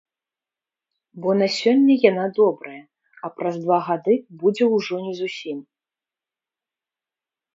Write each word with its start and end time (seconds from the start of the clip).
Бо 1.23 1.29
на 1.41 1.47
сёння 1.57 1.93
яна 2.11 2.23
добрая, 2.39 2.79
а 3.29 3.31
праз 3.41 3.55
два 3.65 3.79
гады 3.89 4.15
будзе 4.43 4.65
ужо 4.77 4.95
не 5.05 5.13
зусім. 5.23 5.57